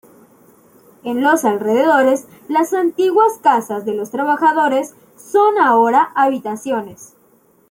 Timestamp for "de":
3.85-3.93